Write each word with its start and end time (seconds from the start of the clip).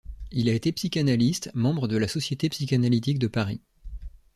Il 0.31 0.49
a 0.49 0.53
été 0.53 0.71
psychanalyste, 0.71 1.51
membre 1.53 1.87
de 1.87 1.95
la 1.95 2.07
Société 2.07 2.49
psychanalytique 2.49 3.19
de 3.19 3.27
Paris. 3.27 3.61